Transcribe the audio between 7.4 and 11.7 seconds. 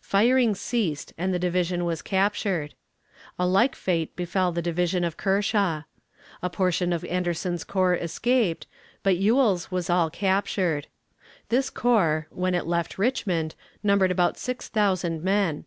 corps escaped, but Ewell's was all captured. This